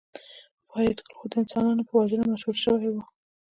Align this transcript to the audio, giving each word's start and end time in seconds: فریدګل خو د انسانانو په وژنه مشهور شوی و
فریدګل 0.69 1.13
خو 1.17 1.23
د 1.31 1.33
انسانانو 1.41 1.87
په 1.87 1.93
وژنه 1.99 2.23
مشهور 2.33 2.57
شوی 2.63 2.89
و 2.91 2.95